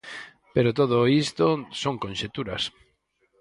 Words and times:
Pero 0.53 0.75
todo 0.79 0.97
isto 1.23 1.47
son 1.81 1.95
conxecturas. 2.03 2.63